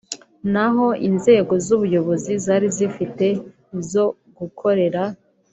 ntaho 0.51 0.87
inzego 1.07 1.53
z’ubuyobozi 1.65 2.31
zari 2.45 2.67
zifite 2.77 3.25
zo 3.91 4.05
gukorera 4.37 5.01